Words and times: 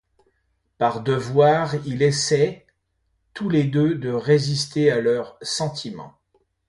Par 0.79 1.01
devoir, 1.03 1.75
ils 1.85 2.01
essaient 2.01 2.65
tous 3.35 3.49
les 3.49 3.63
deux 3.65 3.93
de 3.93 4.09
résister 4.11 4.89
à 4.89 4.99
leurs 4.99 5.37
sentiments. 5.43 6.15